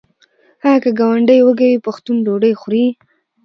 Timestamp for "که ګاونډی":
0.83-1.39